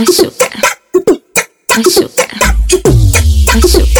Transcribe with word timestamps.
I 0.00 0.04
sugar, 0.04 0.48
I 1.70 1.82
sugar, 1.82 2.28
I 3.52 3.60
sugar. 3.60 3.97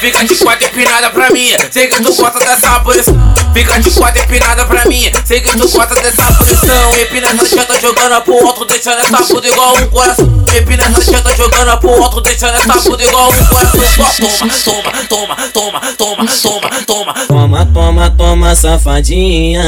Fica 0.00 0.24
de 0.24 0.34
quatro 0.36 0.66
empinada 0.66 1.10
pra 1.10 1.30
mim, 1.30 1.50
sei 1.70 1.88
que 1.88 2.02
tu 2.02 2.14
gosta 2.14 2.38
dessa 2.38 2.80
posição. 2.80 3.16
Fica 3.54 3.80
de 3.80 3.90
quatro 3.90 4.22
empinada 4.22 4.64
pra 4.66 4.84
mim, 4.84 5.10
sei 5.24 5.40
que 5.40 5.50
tu 5.56 5.68
gosta 5.68 5.94
dessa 5.96 6.22
posição. 6.34 7.00
Empina 7.00 7.28
essa 7.28 7.46
chata 7.46 7.80
jogando 7.80 8.20
pro 8.22 8.46
alto, 8.46 8.64
deixando 8.64 9.00
essa 9.00 9.16
puta 9.16 9.48
igual 9.48 9.76
um 9.76 9.86
coração. 9.88 10.44
Empina 10.56 10.84
essa 10.84 11.12
chata 11.12 11.34
jogando 11.36 11.78
pro 11.78 12.02
alto, 12.02 12.20
deixando 12.20 12.56
essa 12.56 12.72
puta 12.74 13.02
igual 13.02 13.30
um 13.30 13.44
coração. 13.46 13.78
Só 13.88 14.28
toma, 14.64 14.94
toma, 15.08 15.36
toma, 15.52 15.80
toma, 15.96 16.26
toma, 16.26 16.26
toma, 16.42 16.70
toma. 16.86 17.14
Toma, 17.26 17.66
toma, 17.66 18.10
toma, 18.10 18.54
safadinha. 18.54 19.62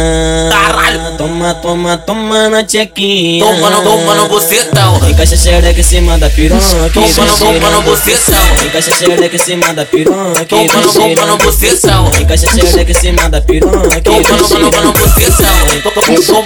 Caralho. 0.50 1.16
Toma, 1.16 1.54
toma, 1.54 1.98
toma 1.98 2.48
na 2.48 2.62
tchequinha. 2.62 3.44
Toma 3.44 3.70
no, 3.70 3.82
toma 3.82 4.14
no 4.14 4.28
bucetão. 4.28 5.00
Encaixa 5.08 5.36
xereca 5.36 5.80
em 5.80 5.82
cima 5.82 6.18
da 6.18 6.30
piroca. 6.30 6.90
Toma 6.92 7.26
no, 7.26 7.38
toma 7.38 7.70
no 7.70 7.82
bucetão. 7.82 8.66
Encaixa 8.66 8.92
xereca 8.96 9.36
em 9.36 9.38
cima 9.38 9.74
da 9.74 9.84
piroca 9.84 10.19
piranha 10.46 10.66
mano 10.66 10.92
vira 10.92 11.20
mano 11.22 11.38
posição. 11.38 12.10
Encaixa 12.20 12.46
xereca 12.48 12.90
em 12.90 12.94
cima 12.94 13.28
da 13.28 13.40
piranha 13.40 14.00
que 14.00 14.10
vira 14.10 14.70
mano, 14.70 14.92
posição. 14.92 15.46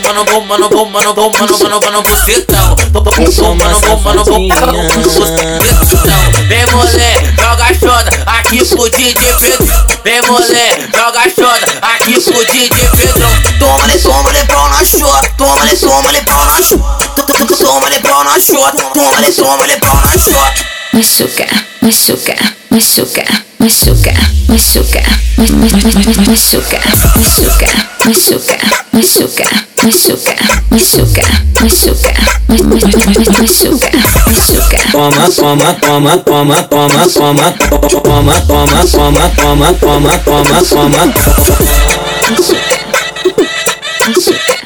Mano, 0.02 0.24
mano, 0.24 0.44
mano, 0.46 0.70
mano, 0.70 0.90
mano, 0.90 1.14
mano, 1.14 1.58
mano, 1.58 1.80
mano, 1.80 2.02
posição. 2.02 2.76
Mano, 2.92 3.40
mano, 3.56 4.00
mano, 4.00 4.24
mano, 4.24 4.24
Vem 6.48 6.66
mulher, 6.66 7.34
joga 7.38 7.74
chona, 7.74 8.10
aqui 8.26 8.64
pro 8.64 8.88
DJ 8.90 9.34
Pedro. 9.40 9.66
Vem 10.04 10.22
mulher, 10.22 10.88
joga 10.94 11.22
chona, 11.34 11.66
aqui 11.80 12.20
pro 12.20 12.44
DJ 12.44 12.88
Pedro. 12.96 13.28
Toma-lhe, 13.58 13.98
toma-lhe, 13.98 14.44
pau 14.44 14.68
na 14.68 14.84
chota. 14.84 15.30
Toma-lhe, 15.38 15.76
toma-lhe, 15.76 16.20
pau 16.22 16.44
na 16.46 16.62
chota. 16.62 17.03
Pau 18.24 18.32
na 18.32 18.40
chota. 18.40 18.82
Toma-lhe, 18.94 19.30
toma-lhe 19.32 19.76
pau 19.76 19.94
na 20.00 20.12
chota. 20.18 20.64
machuca, 20.94 21.46
machuca, 21.82 22.34
machuca, 22.70 23.24
machuca, 23.60 24.12
machuca, 24.48 25.02
ma- 25.36 25.44
ma- 25.44 25.68
ma- 25.68 25.92
ma- 25.92 26.30
machuca, 26.30 26.78
machuca, 27.16 27.68
machuca, 28.04 28.56
machuca, 28.94 29.46
machuca, 29.82 30.34
machuca, 30.70 31.22
machuca, 31.60 32.12
ma- 32.48 32.56
ma- 32.56 32.64
ma- 32.64 32.76
ma- 32.76 33.38
machuca, 33.38 33.90
machuca. 34.26 34.78
Toma, 34.92 35.28
toma, 35.30 35.74
toma, 35.74 36.16
toma, 36.18 36.62
toma, 36.62 37.06
toma, 37.08 37.52
toma, 37.52 38.40
toma, 38.40 38.86
toma, 38.86 39.28
toma, 39.34 39.72
toma, 39.74 40.18
toma, 40.24 40.62
toma. 40.64 41.14
Então 44.06 44.63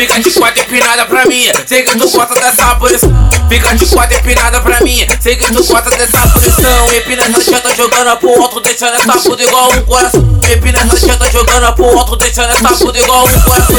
fica 0.00 0.18
de 0.18 0.30
quatro 0.30 0.62
empinada 0.62 1.04
pra 1.04 1.26
mim, 1.26 1.44
sei 1.66 1.82
que 1.82 1.98
tu 1.98 2.08
gosta 2.08 2.34
dessa 2.40 2.74
posição. 2.76 3.30
Fica 3.50 3.74
de 3.74 3.86
quatro 3.86 4.16
empinada 4.16 4.60
pra 4.62 4.80
mim, 4.80 5.06
sei 5.20 5.36
que 5.36 5.52
tu 5.52 5.62
gosta 5.62 5.90
dessa 5.90 6.26
posição. 6.28 6.79
Empina 6.96 7.22
essa 7.22 7.40
chata 7.40 7.74
jogando 7.76 8.16
pro 8.16 8.42
alto, 8.42 8.60
deixando 8.60 8.94
essa 8.94 9.12
puta 9.12 9.42
igual 9.42 9.70
um 9.72 9.82
coração. 9.82 10.40
Empina 10.52 10.78
essa 10.80 11.06
chata 11.06 11.30
jogando 11.30 11.72
pro 11.74 11.98
alto, 11.98 12.16
deixando 12.16 12.50
essa 12.50 12.68
puta 12.68 12.98
igual 12.98 13.24
um 13.24 13.40
coração. 13.42 13.70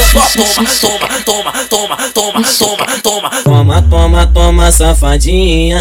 Toma, 0.80 1.10
toma, 1.20 1.52
toma, 1.70 1.98
toma, 2.14 2.44
toma, 2.44 2.44
toma, 2.58 3.02
toma. 3.04 3.30
Toma, 3.44 3.82
toma, 3.90 4.28
toma, 4.28 4.72
safadinha. 4.72 5.78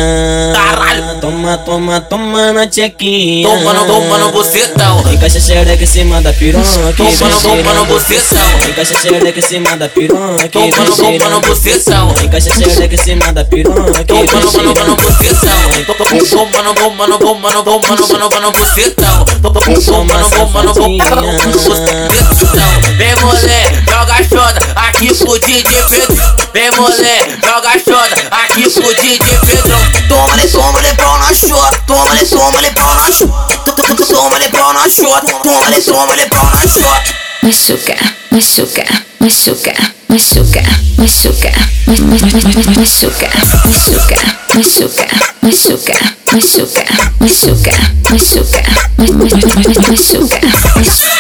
Caralho. 0.55 1.21
Toma, 1.21 1.59
toma, 1.59 2.01
toma 2.01 2.53
na 2.53 2.67
tchequinha. 2.67 3.49
Toma 3.49 3.75
no, 3.75 3.87
toma 3.87 4.19
no 4.19 4.33
bucetão. 4.33 5.13
Encaixa 5.13 5.41
xereca 5.41 5.85
em 5.85 5.87
cima 5.87 6.21
da 6.21 6.33
piroca. 6.33 6.95
Toma 6.97 7.29
no, 7.29 7.41
toma 7.41 7.75
no 7.75 7.85
bucetão. 7.87 8.59
Encaixa 8.69 8.99
xereca 8.99 9.39
em 9.39 9.43
cima 9.43 9.77
da 9.77 9.89
piroca. 9.89 10.49
Toma 10.49 10.67
no, 10.67 10.97
toma 10.97 11.29
no 11.31 11.41
bucetão. 11.41 12.15
Encaixa 12.25 12.51
xereca 12.55 12.95
em 12.95 12.99
cima 12.99 13.33
da 13.33 13.45
piroca. 13.45 14.05
Toma 14.05 14.41
no, 14.41 14.53
toma 14.53 14.85
no 14.85 14.97
bucetão. 14.97 15.51
Toma 16.31 16.63
no, 16.63 16.75
toma 16.75 17.07
no, 17.07 17.20
toma 17.21 17.51
no, 17.53 17.63
toma 17.63 17.97
no, 17.97 18.07
toma 18.09 18.41
no 18.41 18.51
bucetão. 18.53 19.25
Toma 19.25 19.61
no, 19.69 19.83
toma 20.31 20.63
no, 20.63 20.75
toma 20.75 21.05
no 21.17 21.23
bucetão. 21.53 22.81
Vem 22.97 23.15
mulher, 23.17 23.83
joga 23.89 24.15
choda 24.29 24.61
aqui 24.77 25.15
pro 25.15 25.39
DJ 25.39 25.83
Pedro. 25.89 26.17
Vem 26.53 26.71
mulher, 26.73 27.39
joga 27.45 27.73
choda 27.79 28.29
aqui 28.31 28.69
pro 28.71 28.95
DJ 28.95 29.19
Pedrão. 29.47 29.81
Toma-lhe, 30.09 30.49
toma-lhe 30.49 30.95
pau 30.95 31.19
na 31.19 31.33
chota. 31.35 31.79
Toma-lhe, 31.87 32.27
toma-lhe 32.27 32.71
pau 32.73 32.95
na 32.97 33.11
chota. 33.13 34.05
Toma-lhe 34.07 34.49
pau 34.49 34.73
na 34.73 34.89
chota. 34.89 35.33
Toma-lhe, 35.43 35.81
toma-lhe 35.83 36.27
pau 36.27 36.45
na 36.45 36.63
chota. 36.63 37.15
machuca, 37.43 37.97
machuca, 38.31 38.85
machuca, 39.21 39.73
machuca, 40.09 40.63
machuca, 40.99 41.53
ma- 41.87 41.95
ma- 41.97 42.17
ma- 42.21 42.63
ma- 42.67 42.81
machuca, 42.81 43.31
machuca, 44.55 45.07
machuca, 45.43 45.95
machuca, 46.33 46.85
machuca, 47.21 47.73
machuca, 48.11 48.63
machuca, 48.99 50.39
machuca. 50.77 51.11